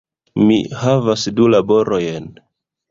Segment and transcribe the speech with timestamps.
[0.45, 2.31] Mi havas du laborojn